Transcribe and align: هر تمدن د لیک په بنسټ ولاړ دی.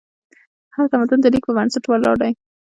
هر 0.75 0.85
تمدن 0.93 1.19
د 1.21 1.25
لیک 1.33 1.43
په 1.47 1.53
بنسټ 1.57 1.83
ولاړ 1.87 2.15
دی. 2.21 2.31